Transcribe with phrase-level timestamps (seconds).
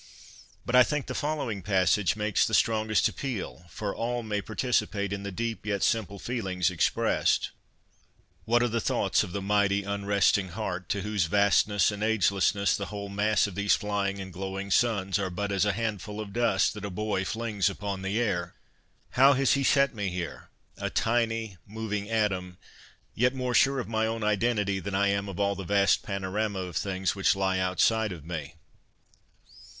[0.65, 5.21] But I think the following passage makes the strongest appeal, for all may participate in
[5.21, 7.51] the deep yet simple feelings expressed:"
[8.45, 12.87] What are the thoughts of the mighty unresting heart, to whose vastness and agelessness the
[12.87, 16.73] whole mass of these flying and glowing suns are but as a handful of dust
[16.73, 18.55] that a boy flings upon the air?
[19.11, 22.57] How has He set me here, a tiny moving atom,
[23.13, 26.57] yet more sure of my own identity than I am of all the vast panorama
[26.57, 28.55] of things which lie outside of me